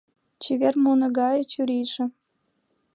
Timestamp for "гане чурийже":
1.17-2.05